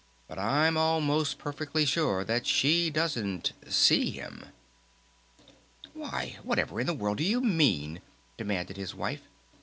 [0.27, 3.51] "But I'm almost perfectly sure that she doesn't...
[3.69, 4.45] see him."
[5.93, 8.01] "Why, whatever in the world do you mean?"
[8.35, 9.21] demanded his wife.